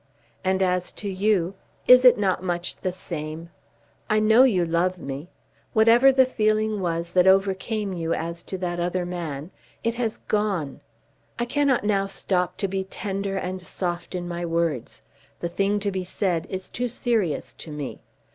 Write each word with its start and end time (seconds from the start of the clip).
And 0.43 0.63
as 0.63 0.91
to 0.93 1.07
you, 1.07 1.53
is 1.87 2.03
it 2.03 2.17
not 2.17 2.41
much 2.41 2.75
the 2.77 2.91
same? 2.91 3.51
I 4.09 4.19
know 4.19 4.41
you 4.41 4.65
love 4.65 4.97
me. 4.97 5.29
Whatever 5.73 6.11
the 6.11 6.25
feeling 6.25 6.79
was 6.81 7.11
that 7.11 7.27
overcame 7.27 7.93
you 7.93 8.11
as 8.11 8.41
to 8.45 8.57
that 8.57 8.79
other 8.79 9.05
man, 9.05 9.51
it 9.83 9.93
has 9.93 10.17
gone. 10.27 10.81
I 11.37 11.45
cannot 11.45 11.83
now 11.83 12.07
stop 12.07 12.57
to 12.57 12.67
be 12.67 12.85
tender 12.85 13.37
and 13.37 13.61
soft 13.61 14.15
in 14.15 14.27
my 14.27 14.43
words. 14.43 15.03
The 15.39 15.49
thing 15.49 15.79
to 15.81 15.91
be 15.91 16.03
said 16.03 16.47
is 16.49 16.67
too 16.67 16.89
serious 16.89 17.53
to 17.59 17.69
me. 17.69 18.01